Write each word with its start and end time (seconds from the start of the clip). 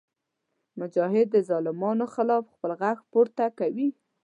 مجاهد 0.79 1.27
د 1.31 1.37
ظالمانو 1.49 2.05
خلاف 2.15 2.43
خپل 2.53 2.71
غږ 2.81 2.97
پورته 3.11 3.45
کوي. 3.59 3.89